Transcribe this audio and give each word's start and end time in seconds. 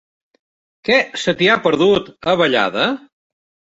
Què 0.89 0.97
se 1.25 1.35
t'hi 1.43 1.51
ha 1.53 1.61
perdut, 1.69 2.13
a 2.35 2.39
Vallada? 2.45 2.93